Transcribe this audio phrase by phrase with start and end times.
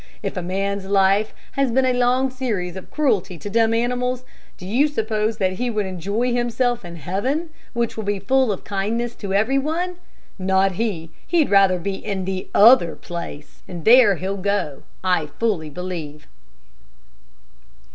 [0.23, 4.23] If a man's life has been a long series of cruelty to dumb animals,
[4.57, 8.63] do you suppose that he would enjoy himself in heaven, which will be full of
[8.63, 9.97] kindness to every one?
[10.39, 15.69] Not he; he'd rather be in the other place, and there he'll go, I fully
[15.69, 16.25] believe."